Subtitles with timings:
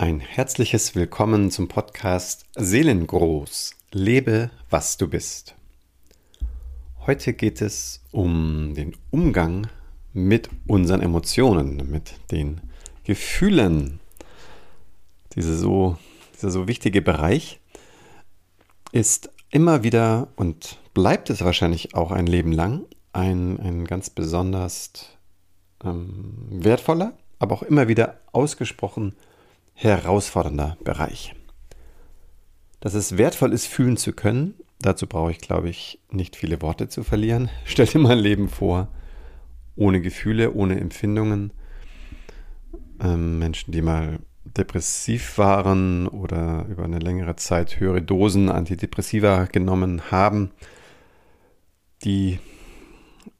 [0.00, 3.74] Ein herzliches Willkommen zum Podcast Seelengroß.
[3.92, 5.54] Lebe, was du bist.
[7.04, 9.66] Heute geht es um den Umgang
[10.14, 12.62] mit unseren Emotionen, mit den
[13.04, 14.00] Gefühlen.
[15.34, 15.98] Diese so,
[16.34, 17.60] dieser so wichtige Bereich
[18.92, 25.10] ist immer wieder und bleibt es wahrscheinlich auch ein Leben lang ein, ein ganz besonders
[25.84, 29.14] ähm, wertvoller, aber auch immer wieder ausgesprochen
[29.80, 31.34] herausfordernder Bereich.
[32.80, 36.88] Dass es wertvoll ist, fühlen zu können, dazu brauche ich, glaube ich, nicht viele Worte
[36.88, 37.50] zu verlieren.
[37.64, 38.88] Stell dir mein Leben vor,
[39.76, 41.52] ohne Gefühle, ohne Empfindungen.
[43.00, 50.10] Ähm, Menschen, die mal depressiv waren oder über eine längere Zeit höhere Dosen Antidepressiva genommen
[50.10, 50.50] haben,
[52.04, 52.38] die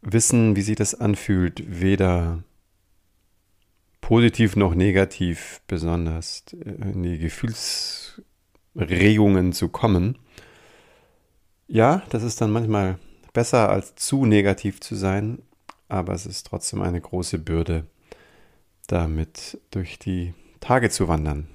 [0.03, 2.43] wissen, wie sich das anfühlt, weder
[4.11, 10.19] positiv noch negativ besonders äh, in die Gefühlsregungen zu kommen.
[11.69, 12.99] Ja, das ist dann manchmal
[13.33, 15.39] besser als zu negativ zu sein,
[15.89, 17.87] aber es ist trotzdem eine große Bürde,
[18.89, 21.47] damit durch die Tage zu wandern.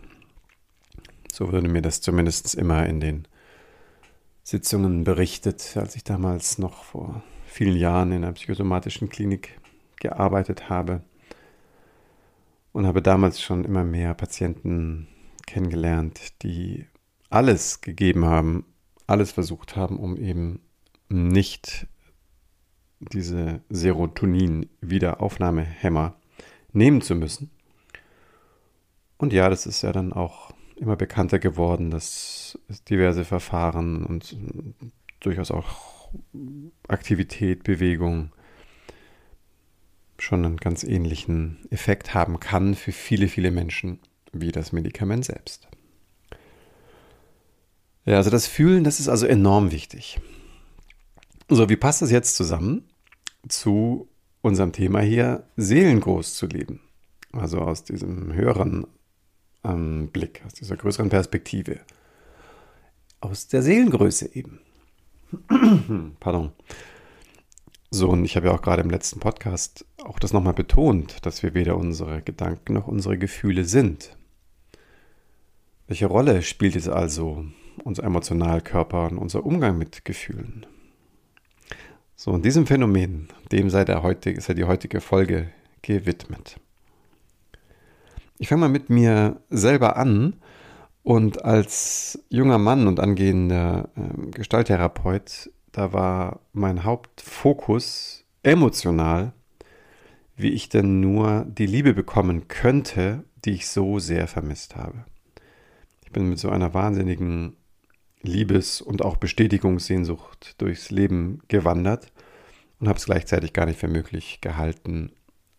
[1.34, 3.28] So wurde mir das zumindest immer in den
[4.44, 9.60] Sitzungen berichtet, als ich damals noch vor vielen Jahren in einer psychosomatischen Klinik
[10.00, 11.02] gearbeitet habe
[12.76, 15.08] und habe damals schon immer mehr Patienten
[15.48, 16.86] kennengelernt, die
[17.30, 18.66] alles gegeben haben,
[19.08, 20.60] alles versucht haben, um eben
[21.08, 21.88] nicht
[23.00, 26.18] diese Serotonin-Wiederaufnahmehämmer
[26.74, 27.50] nehmen zu müssen.
[29.18, 32.60] Und ja, das ist ja dann auch immer bekannter geworden, dass
[32.90, 34.38] diverse Verfahren und
[35.22, 36.10] durchaus auch
[36.90, 38.34] Aktivität, Bewegung,
[40.18, 44.00] schon einen ganz ähnlichen Effekt haben kann für viele, viele Menschen
[44.32, 45.68] wie das Medikament selbst.
[48.06, 50.20] Ja, also das Fühlen, das ist also enorm wichtig.
[51.50, 52.88] So, wie passt das jetzt zusammen
[53.48, 54.08] zu
[54.42, 56.82] unserem Thema hier, seelengroß zu leben?
[57.32, 58.88] Also aus diesem höheren
[59.64, 61.80] ähm, Blick, aus dieser größeren Perspektive.
[63.20, 64.60] Aus der Seelengröße eben.
[66.20, 66.52] Pardon.
[67.92, 71.44] So, und ich habe ja auch gerade im letzten Podcast auch das nochmal betont, dass
[71.44, 74.18] wir weder unsere Gedanken noch unsere Gefühle sind.
[75.88, 77.46] Welche Rolle spielt es also
[77.84, 80.66] unser Emotionalkörper und unser Umgang mit Gefühlen?
[82.16, 85.50] So, und diesem Phänomen, dem sei, der heutige, sei die heutige Folge
[85.82, 86.60] gewidmet.
[88.38, 90.36] Ich fange mal mit mir selber an
[91.04, 99.34] und als junger Mann und angehender äh, Gestalttherapeut da war mein Hauptfokus emotional,
[100.38, 105.04] wie ich denn nur die Liebe bekommen könnte, die ich so sehr vermisst habe.
[106.06, 107.58] Ich bin mit so einer wahnsinnigen
[108.22, 112.10] Liebes- und auch Bestätigungssehnsucht durchs Leben gewandert
[112.80, 115.12] und habe es gleichzeitig gar nicht für möglich gehalten,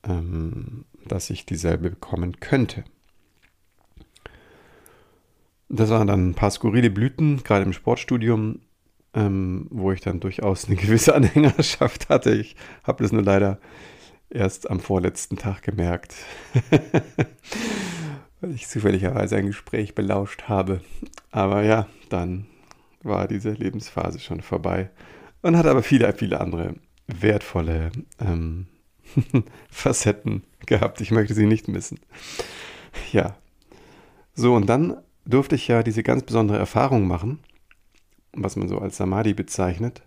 [0.03, 2.85] ähm, dass ich dieselbe bekommen könnte.
[5.69, 8.61] Das waren dann ein paar skurrile Blüten, gerade im Sportstudium,
[9.17, 12.35] ähm, wo ich dann durchaus eine gewisse Anhängerschaft hatte.
[12.35, 12.55] Ich
[12.85, 13.59] habe das nur leider
[14.31, 16.15] erst am vorletzten Tag gemerkt,
[18.41, 20.83] weil ich zufälligerweise ein Gespräch belauscht habe.
[21.31, 22.47] Aber ja, dann
[23.03, 24.91] war diese Lebensphase schon vorbei
[25.43, 26.75] und hat aber viele, viele andere
[27.07, 28.67] wertvolle ähm,
[29.71, 31.01] Facetten gehabt.
[31.01, 32.01] Ich möchte sie nicht missen.
[33.13, 33.37] Ja.
[34.35, 37.39] So, und dann durfte ich ja diese ganz besondere Erfahrung machen
[38.37, 40.03] was man so als Samadhi bezeichnet,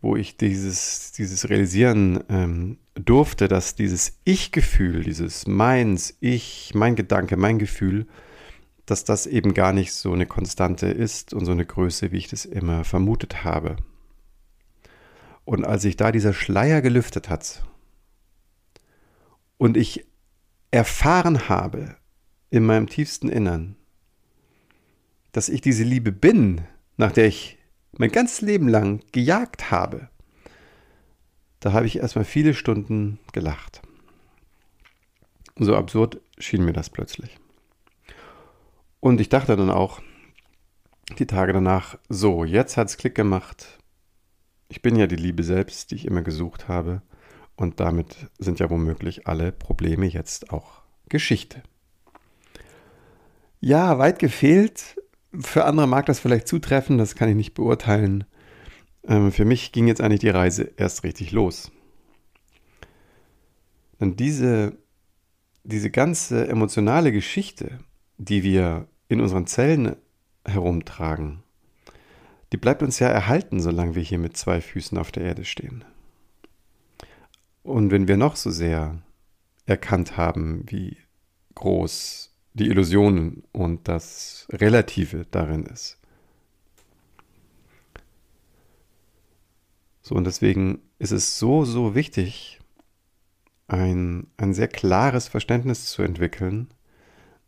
[0.00, 7.36] wo ich dieses, dieses Realisieren ähm, durfte, dass dieses Ich-Gefühl, dieses Meins, Ich, mein Gedanke,
[7.36, 8.06] mein Gefühl,
[8.86, 12.28] dass das eben gar nicht so eine Konstante ist und so eine Größe, wie ich
[12.28, 13.76] das immer vermutet habe.
[15.44, 17.62] Und als sich da dieser Schleier gelüftet hat
[19.58, 20.06] und ich
[20.70, 21.96] erfahren habe
[22.50, 23.76] in meinem tiefsten Innern,
[25.32, 26.62] dass ich diese Liebe bin,
[27.00, 27.56] nach der ich
[27.92, 30.10] mein ganzes Leben lang gejagt habe,
[31.60, 33.80] da habe ich erstmal viele Stunden gelacht.
[35.56, 37.38] So absurd schien mir das plötzlich.
[39.00, 40.02] Und ich dachte dann auch,
[41.18, 43.78] die Tage danach, so, jetzt hat es Klick gemacht.
[44.68, 47.00] Ich bin ja die Liebe selbst, die ich immer gesucht habe.
[47.56, 51.62] Und damit sind ja womöglich alle Probleme jetzt auch Geschichte.
[53.58, 54.96] Ja, weit gefehlt
[55.38, 58.24] für andere mag das vielleicht zutreffen, das kann ich nicht beurteilen.
[59.04, 61.70] Ähm, für mich ging jetzt eigentlich die Reise erst richtig los.
[64.00, 64.76] Denn diese,
[65.62, 67.78] diese ganze emotionale Geschichte,
[68.18, 69.96] die wir in unseren Zellen
[70.44, 71.42] herumtragen,
[72.52, 75.84] die bleibt uns ja erhalten, solange wir hier mit zwei Füßen auf der Erde stehen.
[77.62, 79.02] Und wenn wir noch so sehr
[79.66, 80.96] erkannt haben, wie
[81.54, 85.98] groß die Illusion und das Relative darin ist.
[90.02, 92.60] So, und deswegen ist es so, so wichtig,
[93.68, 96.68] ein, ein sehr klares Verständnis zu entwickeln,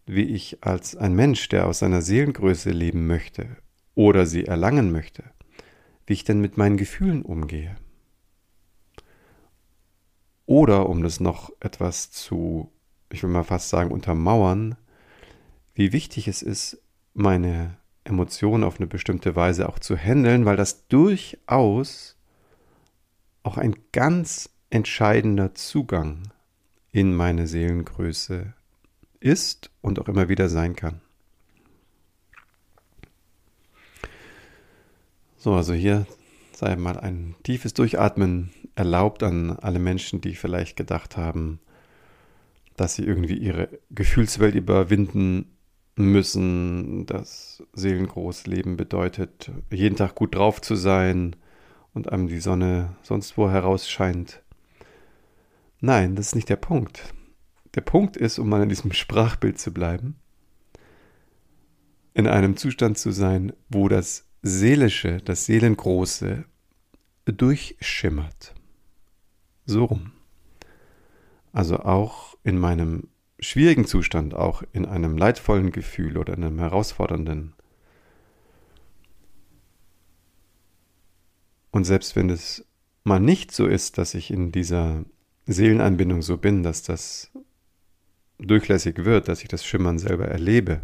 [0.06, 3.56] wie ich als ein Mensch, der aus seiner Seelengröße leben möchte
[3.94, 5.24] oder sie erlangen möchte,
[6.06, 7.76] wie ich denn mit meinen Gefühlen umgehe.
[10.46, 12.70] Oder um das noch etwas zu,
[13.10, 14.76] ich will mal fast sagen, untermauern,
[15.74, 16.78] wie wichtig es ist,
[17.14, 22.16] meine Emotionen auf eine bestimmte Weise auch zu handeln, weil das durchaus
[23.42, 26.32] auch ein ganz entscheidender Zugang
[26.90, 28.52] in meine Seelengröße
[29.20, 31.00] ist und auch immer wieder sein kann.
[35.36, 36.06] So, also hier
[36.52, 41.60] sei mal ein tiefes Durchatmen erlaubt an alle Menschen, die vielleicht gedacht haben,
[42.76, 45.46] dass sie irgendwie ihre Gefühlswelt überwinden
[45.96, 51.36] müssen, dass Seelengroßleben bedeutet, jeden Tag gut drauf zu sein
[51.92, 54.42] und einem die Sonne sonst wo herausscheint.
[55.80, 57.12] Nein, das ist nicht der Punkt.
[57.74, 60.16] Der Punkt ist, um mal in diesem Sprachbild zu bleiben,
[62.14, 66.44] in einem Zustand zu sein, wo das Seelische, das Seelengroße
[67.24, 68.54] durchschimmert.
[69.64, 70.12] So rum.
[71.52, 73.08] Also auch in meinem
[73.42, 77.54] schwierigen Zustand, auch in einem leidvollen Gefühl oder in einem herausfordernden.
[81.70, 82.64] Und selbst wenn es
[83.04, 85.04] mal nicht so ist, dass ich in dieser
[85.46, 87.30] Seelenanbindung so bin, dass das
[88.38, 90.82] durchlässig wird, dass ich das Schimmern selber erlebe,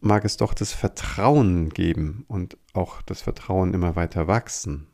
[0.00, 4.86] mag es doch das Vertrauen geben und auch das Vertrauen immer weiter wachsen.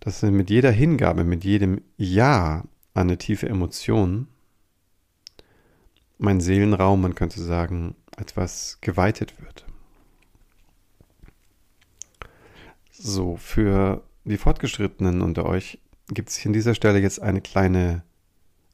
[0.00, 2.64] Dass mit jeder Hingabe, mit jedem Ja
[2.94, 4.28] an eine tiefe Emotion
[6.18, 9.64] mein Seelenraum, man könnte sagen, etwas geweitet wird.
[12.90, 15.78] So, für die Fortgeschrittenen unter euch
[16.08, 18.02] gibt es hier an dieser Stelle jetzt eine kleine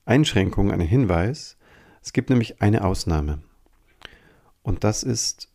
[0.07, 1.59] Einschränkung, einen Hinweis.
[2.03, 3.43] Es gibt nämlich eine Ausnahme.
[4.63, 5.51] Und das ist,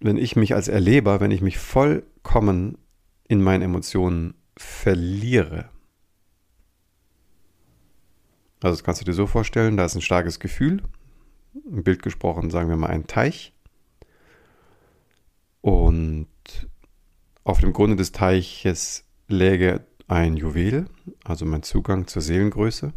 [0.00, 2.76] wenn ich mich als Erleber, wenn ich mich vollkommen
[3.26, 5.68] in meinen Emotionen verliere.
[8.62, 10.82] Also das kannst du dir so vorstellen, da ist ein starkes Gefühl,
[11.54, 13.52] im Bild gesprochen sagen wir mal ein Teich.
[15.60, 16.28] Und
[17.44, 20.86] auf dem Grunde des Teiches läge ein Juwel,
[21.24, 22.92] also mein Zugang zur Seelengröße.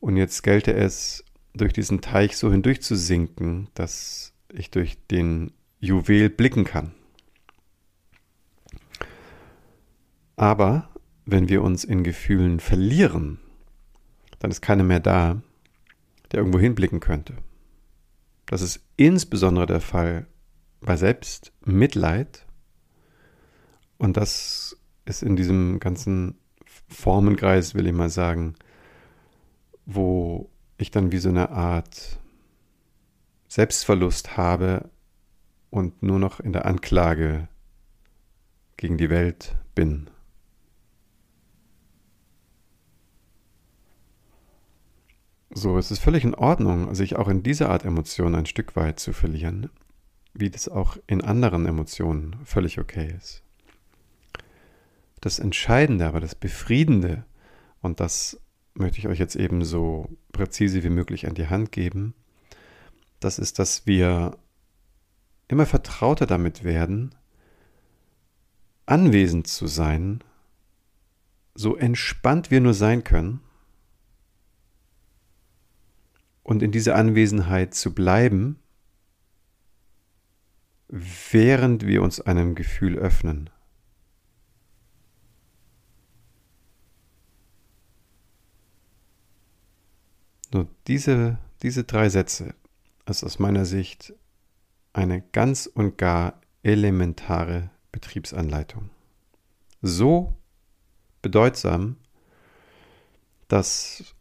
[0.00, 5.52] Und jetzt gelte es, durch diesen Teich so hindurch zu sinken, dass ich durch den
[5.80, 6.94] Juwel blicken kann.
[10.38, 10.88] Aber
[11.26, 13.40] wenn wir uns in Gefühlen verlieren,
[14.38, 15.42] dann ist keiner mehr da,
[16.30, 17.34] der irgendwo hinblicken könnte.
[18.46, 20.26] Das ist insbesondere der Fall
[20.80, 22.46] bei Selbstmitleid.
[23.98, 26.38] Und das ist in diesem ganzen
[26.86, 28.54] Formenkreis, will ich mal sagen,
[29.86, 32.20] wo ich dann wie so eine Art
[33.48, 34.88] Selbstverlust habe
[35.70, 37.48] und nur noch in der Anklage
[38.76, 40.08] gegen die Welt bin.
[45.50, 49.00] So, es ist völlig in Ordnung, sich auch in dieser Art Emotionen ein Stück weit
[49.00, 49.70] zu verlieren,
[50.34, 53.42] wie das auch in anderen Emotionen völlig okay ist.
[55.20, 57.24] Das Entscheidende, aber das Befriedende,
[57.80, 58.40] und das
[58.74, 62.14] möchte ich euch jetzt eben so präzise wie möglich an die Hand geben.
[63.18, 64.36] Das ist, dass wir
[65.48, 67.14] immer vertrauter damit werden,
[68.84, 70.22] anwesend zu sein,
[71.54, 73.40] so entspannt wir nur sein können
[76.48, 78.58] und in dieser Anwesenheit zu bleiben,
[80.88, 83.50] während wir uns einem Gefühl öffnen.
[90.50, 92.54] Nur diese, diese drei Sätze
[93.04, 94.14] ist aus meiner Sicht
[94.94, 98.88] eine ganz und gar elementare Betriebsanleitung.
[99.82, 100.34] So
[101.20, 101.96] bedeutsam,
[103.48, 104.14] dass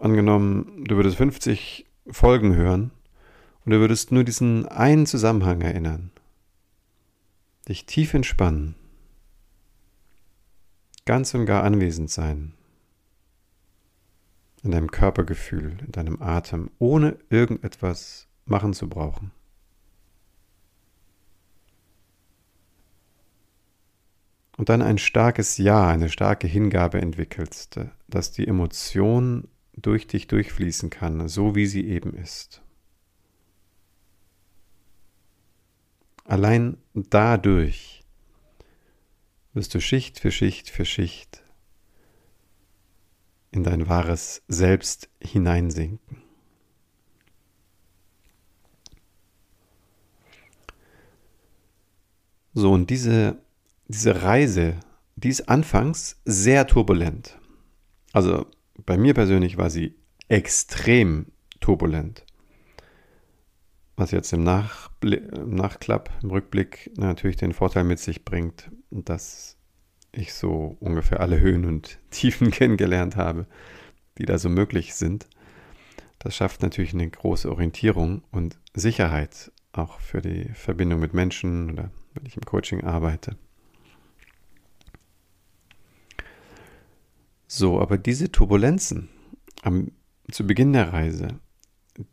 [0.00, 2.90] angenommen, du würdest 50 Folgen hören
[3.64, 6.10] und du würdest nur diesen einen Zusammenhang erinnern,
[7.68, 8.74] dich tief entspannen,
[11.04, 12.54] ganz und gar anwesend sein,
[14.62, 19.32] in deinem Körpergefühl, in deinem Atem, ohne irgendetwas machen zu brauchen.
[24.56, 30.90] Und dann ein starkes Ja, eine starke Hingabe entwickelst, dass die Emotion durch dich durchfließen
[30.90, 32.62] kann, so wie sie eben ist.
[36.24, 38.04] Allein dadurch
[39.52, 41.42] wirst du Schicht für Schicht für Schicht
[43.50, 46.22] in dein wahres Selbst hineinsinken.
[52.52, 53.42] So, und diese,
[53.88, 54.78] diese Reise,
[55.16, 57.38] die ist anfangs sehr turbulent.
[58.12, 58.46] Also
[58.86, 59.94] bei mir persönlich war sie
[60.28, 61.26] extrem
[61.60, 62.24] turbulent.
[63.96, 64.46] Was jetzt im,
[65.02, 69.56] im Nachklapp, im Rückblick natürlich den Vorteil mit sich bringt, dass
[70.12, 73.46] ich so ungefähr alle Höhen und Tiefen kennengelernt habe,
[74.18, 75.28] die da so möglich sind.
[76.18, 81.90] Das schafft natürlich eine große Orientierung und Sicherheit auch für die Verbindung mit Menschen oder
[82.14, 83.36] wenn ich im Coaching arbeite.
[87.52, 89.08] So, aber diese Turbulenzen
[89.62, 89.90] am,
[90.30, 91.40] zu Beginn der Reise,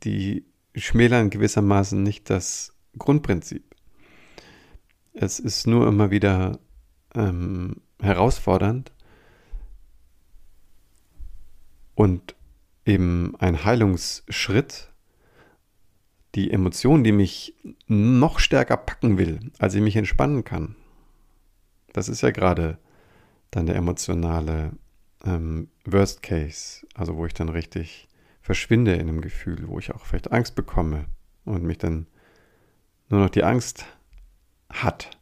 [0.01, 3.63] die schmälern gewissermaßen nicht das Grundprinzip.
[5.13, 6.57] Es ist nur immer wieder
[7.13, 8.91] ähm, herausfordernd
[11.93, 12.33] und
[12.87, 14.91] eben ein Heilungsschritt,
[16.33, 17.53] die Emotion, die mich
[17.85, 20.75] noch stärker packen will, als ich mich entspannen kann.
[21.93, 22.79] Das ist ja gerade
[23.51, 24.71] dann der emotionale
[25.27, 28.07] ähm, Worst Case, also wo ich dann richtig
[28.41, 31.05] verschwinde in einem Gefühl, wo ich auch vielleicht Angst bekomme
[31.45, 32.07] und mich dann
[33.09, 33.85] nur noch die Angst
[34.69, 35.17] hat.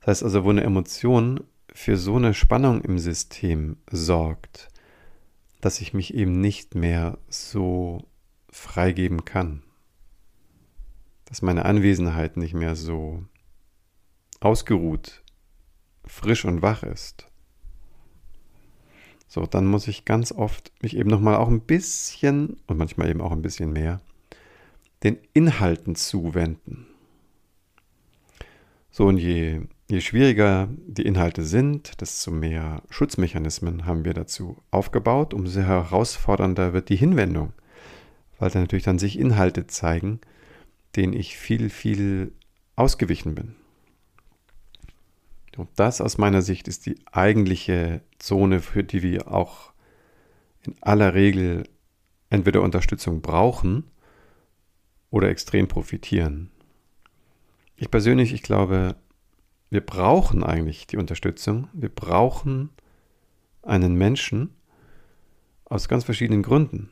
[0.00, 4.68] Das heißt also, wo eine Emotion für so eine Spannung im System sorgt,
[5.60, 8.08] dass ich mich eben nicht mehr so
[8.50, 9.62] freigeben kann.
[11.24, 13.24] Dass meine Anwesenheit nicht mehr so
[14.40, 15.22] ausgeruht,
[16.04, 17.26] frisch und wach ist.
[19.36, 23.20] So, dann muss ich ganz oft mich eben nochmal auch ein bisschen und manchmal eben
[23.20, 24.00] auch ein bisschen mehr
[25.02, 26.86] den Inhalten zuwenden.
[28.90, 35.34] So, und je Je schwieriger die Inhalte sind, desto mehr Schutzmechanismen haben wir dazu aufgebaut,
[35.34, 37.52] umso herausfordernder wird die Hinwendung,
[38.38, 40.18] weil dann natürlich dann sich Inhalte zeigen,
[40.96, 42.32] denen ich viel, viel
[42.74, 43.54] ausgewichen bin.
[45.56, 49.72] Und das aus meiner Sicht ist die eigentliche Zone, für die wir auch
[50.62, 51.68] in aller Regel
[52.30, 53.84] entweder Unterstützung brauchen
[55.10, 56.50] oder extrem profitieren.
[57.76, 58.96] Ich persönlich, ich glaube,
[59.70, 61.68] wir brauchen eigentlich die Unterstützung.
[61.72, 62.70] Wir brauchen
[63.62, 64.54] einen Menschen
[65.64, 66.90] aus ganz verschiedenen Gründen.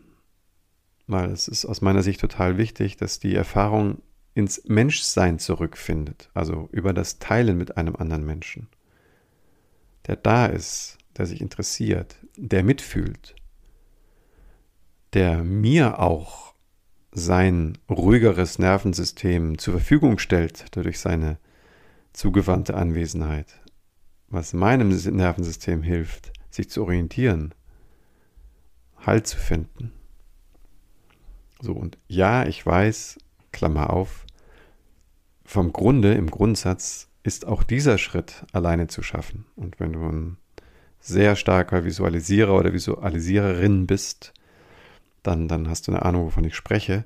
[1.06, 4.02] Weil es ist aus meiner Sicht total wichtig, dass die Erfahrung
[4.34, 8.68] ins Menschsein zurückfindet, also über das Teilen mit einem anderen Menschen,
[10.06, 13.36] der da ist, der sich interessiert, der mitfühlt,
[15.12, 16.54] der mir auch
[17.12, 21.38] sein ruhigeres Nervensystem zur Verfügung stellt, durch seine
[22.12, 23.60] zugewandte Anwesenheit,
[24.28, 27.54] was meinem Nervensystem hilft, sich zu orientieren,
[29.06, 29.92] Halt zu finden.
[31.60, 33.18] So, und ja, ich weiß,
[33.52, 34.23] Klammer auf,
[35.44, 39.46] vom Grunde, im Grundsatz, ist auch dieser Schritt alleine zu schaffen.
[39.56, 40.36] Und wenn du ein
[41.00, 44.32] sehr starker Visualisierer oder Visualisiererin bist,
[45.22, 47.04] dann, dann hast du eine Ahnung, wovon ich spreche.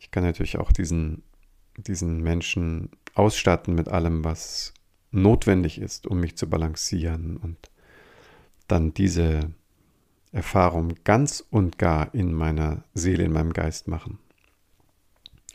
[0.00, 1.22] Ich kann natürlich auch diesen,
[1.76, 4.74] diesen Menschen ausstatten mit allem, was
[5.10, 7.56] notwendig ist, um mich zu balancieren und
[8.68, 9.50] dann diese
[10.32, 14.18] Erfahrung ganz und gar in meiner Seele, in meinem Geist machen.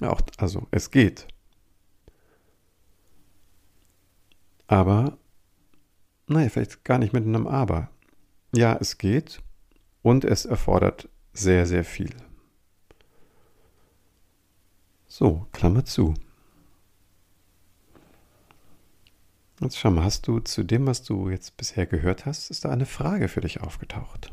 [0.02, 1.28] Auch, also es geht.
[4.68, 5.18] Aber,
[6.28, 7.90] naja, vielleicht gar nicht mit einem Aber.
[8.56, 9.42] Ja, es geht
[10.02, 12.16] und es erfordert sehr, sehr viel.
[15.08, 16.14] So, Klammer zu.
[19.60, 22.70] Jetzt schau mal, hast du zu dem, was du jetzt bisher gehört hast, ist da
[22.70, 24.32] eine Frage für dich aufgetaucht?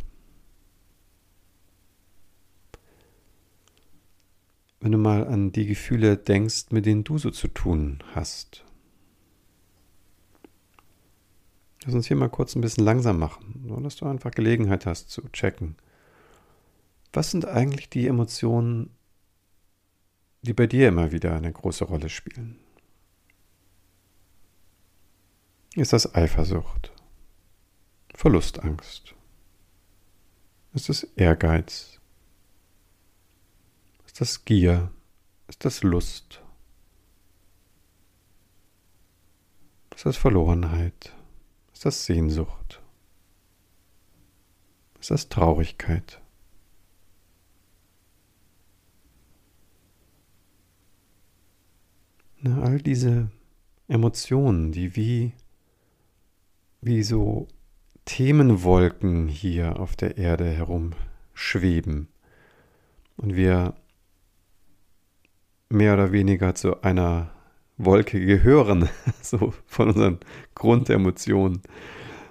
[4.80, 8.64] Wenn du mal an die Gefühle denkst, mit denen du so zu tun hast.
[11.84, 15.10] Lass uns hier mal kurz ein bisschen langsam machen, so dass du einfach Gelegenheit hast
[15.10, 15.76] zu checken.
[17.12, 18.90] Was sind eigentlich die Emotionen,
[20.42, 22.58] die bei dir immer wieder eine große Rolle spielen?
[25.74, 26.92] Ist das Eifersucht,
[28.14, 29.14] Verlustangst,
[30.72, 32.00] Ist es Ehrgeiz?
[34.04, 34.90] Ist das Gier?
[35.48, 36.42] Ist das Lust?
[39.94, 41.12] Ist das Verlorenheit?
[41.80, 42.82] Ist das Sehnsucht?
[45.00, 46.20] Ist das Traurigkeit?
[52.42, 53.30] Na, all diese
[53.88, 55.32] Emotionen, die wie,
[56.82, 57.48] wie so
[58.04, 62.08] Themenwolken hier auf der Erde herumschweben
[63.16, 63.74] und wir
[65.70, 67.32] mehr oder weniger zu einer
[67.84, 68.88] Wolke gehören,
[69.22, 70.18] so von unseren
[70.54, 71.62] Grundemotionen.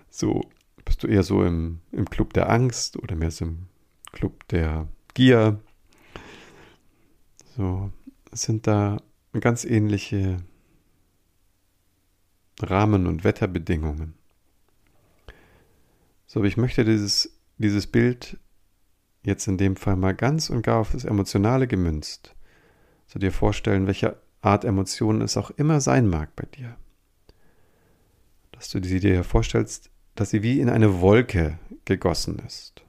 [0.09, 0.41] So
[0.85, 3.67] bist du eher so im, im Club der Angst oder mehr so im
[4.11, 5.59] Club der Gier.
[7.55, 7.91] So
[8.31, 8.97] sind da
[9.39, 10.37] ganz ähnliche
[12.61, 14.13] Rahmen- und Wetterbedingungen.
[16.27, 18.37] So, aber ich möchte dieses, dieses Bild
[19.23, 22.35] jetzt in dem Fall mal ganz und gar auf das Emotionale gemünzt,
[23.07, 26.75] so dir vorstellen, welche Art Emotionen es auch immer sein mag bei dir.
[28.51, 32.83] Dass du sie dir vorstellst, dass sie wie in eine Wolke gegossen ist.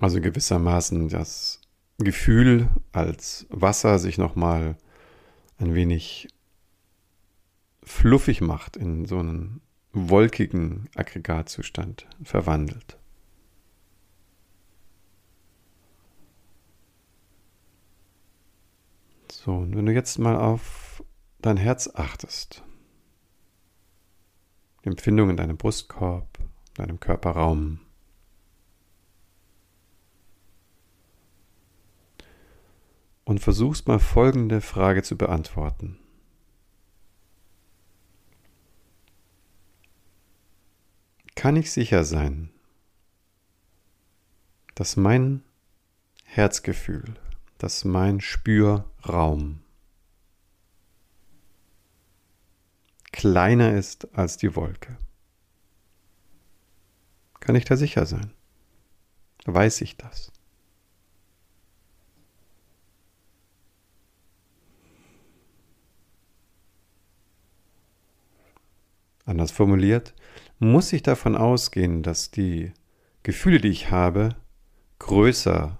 [0.00, 1.60] Also gewissermaßen das
[1.98, 4.76] Gefühl, als Wasser sich nochmal
[5.58, 6.28] ein wenig
[7.82, 9.60] fluffig macht, in so einen
[9.92, 12.98] wolkigen Aggregatzustand verwandelt.
[19.48, 21.02] So, und wenn du jetzt mal auf
[21.40, 22.62] dein Herz achtest,
[24.84, 26.38] die Empfindung in deinem Brustkorb,
[26.74, 27.80] deinem Körperraum,
[33.24, 35.98] und versuchst mal folgende Frage zu beantworten.
[41.36, 42.50] kann ich sicher sein,
[44.74, 45.42] dass mein
[46.24, 47.14] Herzgefühl,
[47.58, 49.60] dass mein Spürraum
[53.12, 54.96] kleiner ist als die Wolke.
[57.40, 58.32] Kann ich da sicher sein?
[59.44, 60.30] Weiß ich das?
[69.24, 70.14] Anders formuliert,
[70.58, 72.72] muss ich davon ausgehen, dass die
[73.24, 74.36] Gefühle, die ich habe,
[75.00, 75.76] größer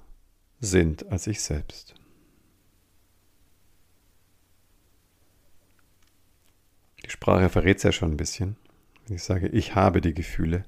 [0.61, 1.95] sind als ich selbst.
[7.05, 8.57] Die Sprache verrät es ja schon ein bisschen.
[9.07, 10.65] Wenn ich sage, ich habe die Gefühle,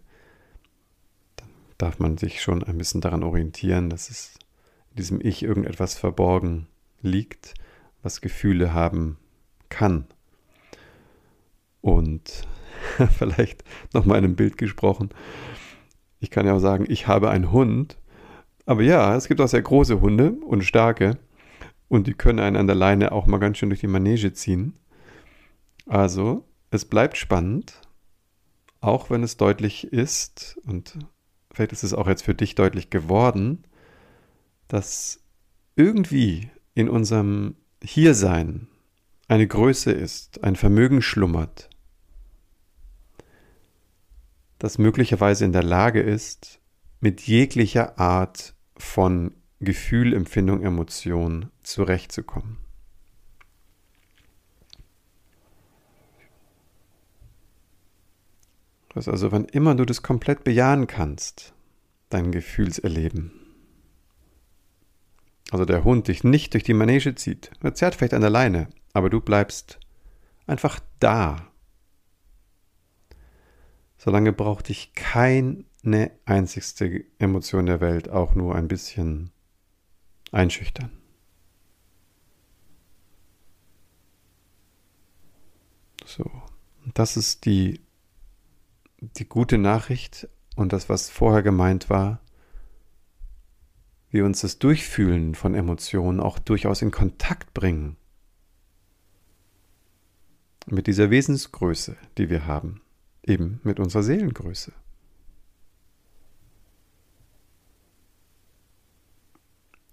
[1.37, 4.39] dann darf man sich schon ein bisschen daran orientieren, dass es
[4.91, 6.67] in diesem Ich irgendetwas verborgen
[7.03, 7.55] liegt,
[8.03, 9.19] was Gefühle haben
[9.69, 10.07] kann.
[11.81, 12.47] Und
[13.19, 15.11] vielleicht nochmal in einem Bild gesprochen.
[16.21, 17.97] Ich kann ja auch sagen, ich habe einen Hund.
[18.71, 21.19] Aber ja, es gibt auch sehr große Hunde und starke.
[21.89, 24.79] Und die können einen an der Leine auch mal ganz schön durch die Manege ziehen.
[25.87, 27.81] Also, es bleibt spannend,
[28.81, 30.97] auch wenn es deutlich ist, und
[31.51, 33.65] vielleicht ist es auch jetzt für dich deutlich geworden,
[34.69, 35.21] dass
[35.75, 38.69] irgendwie in unserem Hiersein
[39.27, 41.71] eine Größe ist, ein Vermögen schlummert,
[44.61, 46.61] das möglicherweise in der Lage ist,
[47.01, 52.59] mit jeglicher Art von Gefühl, Empfindung, Emotion zurechtzukommen.
[58.95, 61.55] Das also, wann immer du das komplett bejahen kannst,
[62.09, 63.33] dein Gefühlserleben.
[65.53, 68.69] Also der Hund dich nicht durch die Manege zieht, er zerrt vielleicht an der Leine,
[68.93, 69.79] aber du bleibst
[70.47, 71.51] einfach da
[74.03, 74.95] Solange braucht dich
[75.83, 79.31] keine einzigste Emotion der Welt auch nur ein bisschen
[80.31, 80.91] einschüchtern.
[86.05, 86.31] So,
[86.95, 87.81] das ist die,
[89.01, 92.21] die gute Nachricht und das, was vorher gemeint war,
[94.11, 97.97] wir uns das Durchfühlen von Emotionen auch durchaus in Kontakt bringen
[100.67, 102.83] mit dieser Wesensgröße, die wir haben
[103.23, 104.73] eben mit unserer Seelengröße.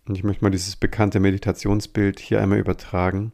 [0.08, 3.34] Und ich möchte mal dieses bekannte Meditationsbild hier einmal übertragen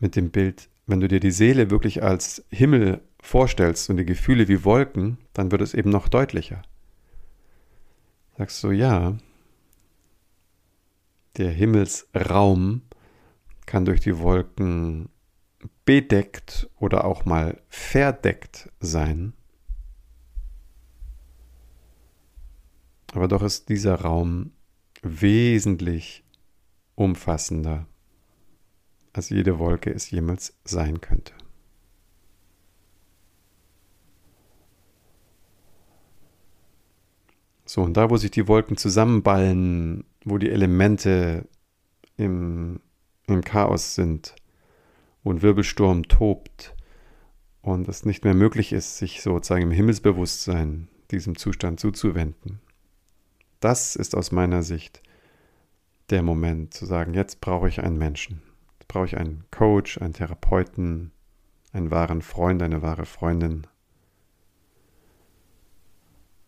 [0.00, 4.48] mit dem Bild, wenn du dir die Seele wirklich als Himmel vorstellst und die Gefühle
[4.48, 6.62] wie Wolken, dann wird es eben noch deutlicher.
[8.36, 9.16] Sagst du, ja,
[11.36, 12.82] der Himmelsraum
[13.66, 15.08] kann durch die Wolken
[15.84, 19.32] bedeckt oder auch mal verdeckt sein.
[23.14, 24.52] Aber doch ist dieser Raum
[25.02, 26.24] wesentlich
[26.94, 27.86] umfassender,
[29.12, 31.32] als jede Wolke es jemals sein könnte.
[37.64, 41.46] So, und da, wo sich die Wolken zusammenballen, wo die Elemente
[42.16, 42.80] im,
[43.26, 44.34] im Chaos sind,
[45.22, 46.74] wo ein Wirbelsturm tobt
[47.60, 52.60] und es nicht mehr möglich ist, sich sozusagen im Himmelsbewusstsein diesem Zustand zuzuwenden.
[53.60, 55.02] Das ist aus meiner Sicht
[56.10, 58.42] der Moment zu sagen, jetzt brauche ich einen Menschen.
[58.78, 61.12] Jetzt brauche ich einen Coach, einen Therapeuten,
[61.72, 63.66] einen wahren Freund, eine wahre Freundin,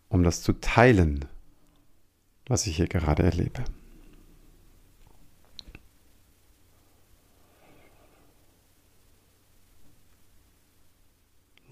[0.08, 1.26] um das zu teilen,
[2.46, 3.64] was ich hier gerade erlebe.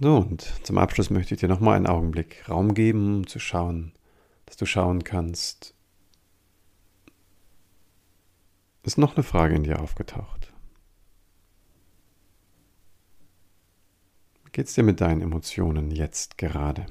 [0.01, 3.92] So, und zum Abschluss möchte ich dir nochmal einen Augenblick Raum geben, um zu schauen,
[4.49, 5.75] dass du schauen kannst.
[8.83, 10.51] Ist noch eine Frage in dir aufgetaucht?
[14.45, 16.87] Wie geht's dir mit deinen Emotionen jetzt gerade?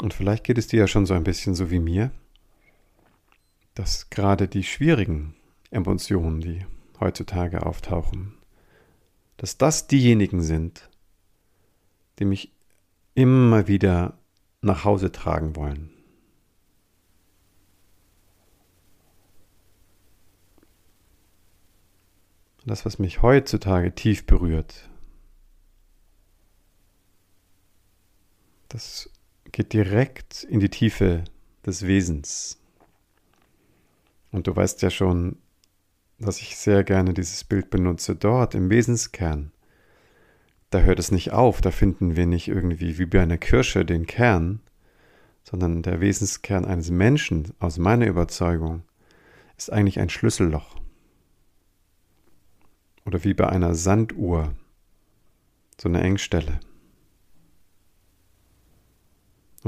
[0.00, 2.12] Und vielleicht geht es dir ja schon so ein bisschen so wie mir,
[3.74, 5.34] dass gerade die schwierigen
[5.72, 6.64] Emotionen, die
[7.00, 8.34] heutzutage auftauchen,
[9.36, 10.88] dass das diejenigen sind,
[12.18, 12.52] die mich
[13.14, 14.18] immer wieder
[14.60, 15.90] nach Hause tragen wollen.
[22.66, 24.88] Das, was mich heutzutage tief berührt,
[28.68, 29.10] das
[29.52, 31.24] geht direkt in die Tiefe
[31.64, 32.58] des Wesens.
[34.32, 35.36] Und du weißt ja schon,
[36.18, 38.16] dass ich sehr gerne dieses Bild benutze.
[38.16, 39.52] Dort im Wesenskern,
[40.70, 44.06] da hört es nicht auf, da finden wir nicht irgendwie wie bei einer Kirsche den
[44.06, 44.60] Kern,
[45.42, 48.82] sondern der Wesenskern eines Menschen, aus meiner Überzeugung,
[49.56, 50.76] ist eigentlich ein Schlüsselloch.
[53.04, 54.54] Oder wie bei einer Sanduhr,
[55.78, 56.60] so eine Engstelle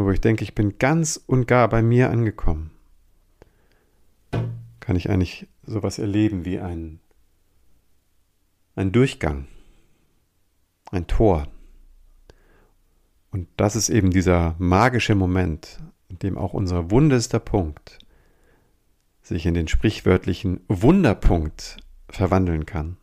[0.04, 2.70] wo ich denke, ich bin ganz und gar bei mir angekommen,
[4.78, 7.00] kann ich eigentlich sowas erleben wie ein,
[8.74, 9.46] ein Durchgang,
[10.90, 11.48] ein Tor.
[13.30, 17.98] Und das ist eben dieser magische Moment, in dem auch unser wundester Punkt
[19.22, 22.96] sich in den sprichwörtlichen Wunderpunkt verwandeln kann.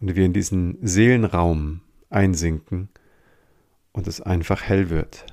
[0.00, 2.88] Und wir in diesen Seelenraum einsinken
[3.92, 5.26] und es einfach hell wird.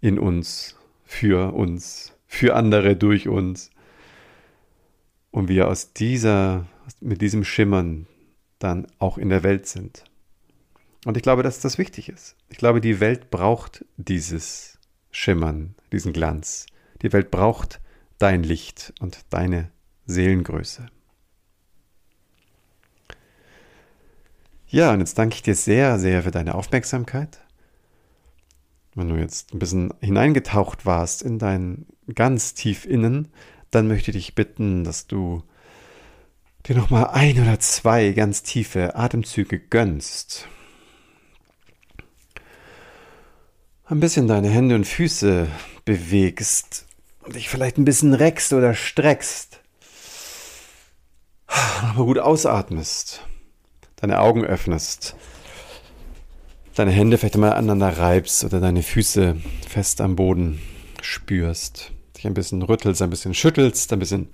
[0.00, 3.70] In uns, für uns, für andere, durch uns.
[5.30, 6.66] Und wir aus dieser,
[7.00, 8.06] mit diesem Schimmern
[8.58, 10.04] dann auch in der Welt sind.
[11.04, 12.36] Und ich glaube, dass das wichtig ist.
[12.48, 14.78] Ich glaube, die Welt braucht dieses
[15.10, 16.66] Schimmern, diesen Glanz.
[17.02, 17.80] Die Welt braucht
[18.18, 19.70] dein Licht und deine
[20.06, 20.86] Seelengröße.
[24.66, 27.40] Ja, und jetzt danke ich dir sehr, sehr für deine Aufmerksamkeit
[28.98, 33.28] wenn du jetzt ein bisschen hineingetaucht warst in dein ganz tief innen,
[33.70, 35.42] dann möchte ich dich bitten, dass du
[36.66, 40.48] dir nochmal ein oder zwei ganz tiefe Atemzüge gönnst.
[43.84, 45.48] Ein bisschen deine Hände und Füße
[45.84, 46.86] bewegst
[47.22, 49.60] und dich vielleicht ein bisschen reckst oder streckst.
[51.82, 53.22] Nochmal gut ausatmest,
[53.96, 55.16] deine Augen öffnest
[56.78, 59.36] deine Hände vielleicht mal aneinander reibst oder deine Füße
[59.68, 60.60] fest am Boden
[61.02, 64.28] spürst, dich ein bisschen rüttelst, ein bisschen schüttelst, ein bisschen,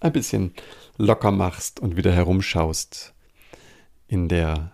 [0.00, 0.54] ein bisschen
[0.98, 3.14] locker machst und wieder herumschaust
[4.08, 4.72] in der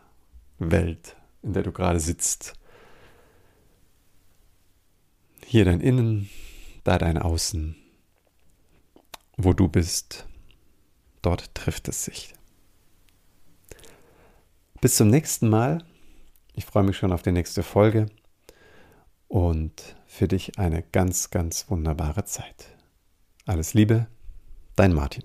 [0.58, 2.54] Welt, in der du gerade sitzt.
[5.44, 6.30] Hier dein Innen,
[6.84, 7.76] da dein Außen.
[9.36, 10.26] Wo du bist,
[11.20, 12.34] dort trifft es sich.
[14.80, 15.84] Bis zum nächsten Mal.
[16.54, 18.06] Ich freue mich schon auf die nächste Folge
[19.28, 22.76] und für dich eine ganz, ganz wunderbare Zeit.
[23.46, 24.08] Alles Liebe,
[24.76, 25.24] dein Martin.